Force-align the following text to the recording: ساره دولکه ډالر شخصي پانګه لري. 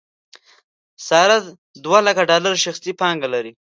ساره 1.07 1.37
دولکه 1.85 2.21
ډالر 2.29 2.53
شخصي 2.65 2.91
پانګه 3.01 3.27
لري. 3.33 3.51